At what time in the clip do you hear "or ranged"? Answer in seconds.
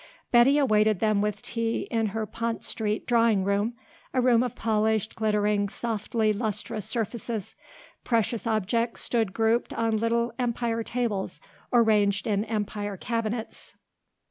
11.71-12.25